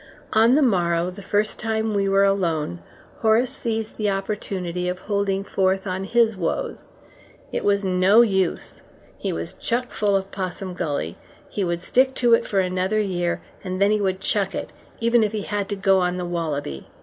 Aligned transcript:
On 0.33 0.55
the 0.55 0.63
morrow, 0.63 1.11
the 1.11 1.21
first 1.21 1.59
time 1.59 1.93
we 1.93 2.09
were 2.09 2.23
alone, 2.23 2.79
Horace 3.19 3.55
seized 3.55 3.97
the 3.97 4.09
opportunity 4.09 4.89
of 4.89 4.97
holding 4.97 5.43
forth 5.43 5.85
on 5.85 6.05
his 6.05 6.35
woes. 6.35 6.89
It 7.51 7.63
was 7.63 7.83
no 7.85 8.23
use, 8.23 8.81
he 9.19 9.31
was 9.31 9.53
choke 9.53 9.91
full 9.91 10.15
of 10.15 10.31
Possum 10.31 10.73
Gully: 10.73 11.17
he 11.49 11.63
would 11.63 11.83
stick 11.83 12.15
to 12.15 12.33
it 12.33 12.47
for 12.47 12.61
another 12.61 12.99
year, 12.99 13.43
and 13.63 13.79
then 13.79 13.91
he 13.91 14.01
would 14.01 14.21
chuck 14.21 14.55
it, 14.55 14.71
even 14.99 15.21
if 15.23 15.33
he 15.33 15.43
had 15.43 15.69
to 15.69 15.75
go 15.75 15.99
on 15.99 16.17
the 16.17 16.25
wallaby. 16.25 16.87